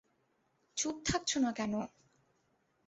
[0.77, 1.73] চুপ থাকছো না কেন?